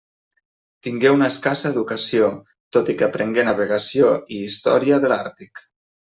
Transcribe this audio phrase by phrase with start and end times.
[0.85, 2.31] Tingué una escassa educació,
[2.79, 5.65] tot i que aprengué navegació i història de l'Àrtic.